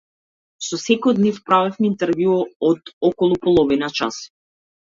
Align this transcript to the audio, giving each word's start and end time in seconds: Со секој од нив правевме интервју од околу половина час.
Со 0.67 0.79
секој 0.83 1.13
од 1.15 1.19
нив 1.25 1.37
правевме 1.49 1.87
интервју 1.91 2.39
од 2.71 2.93
околу 3.11 3.41
половина 3.47 3.95
час. 4.01 4.19